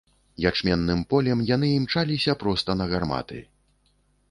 [0.49, 3.39] Ячменным полем яны імчаліся проста на гарматы.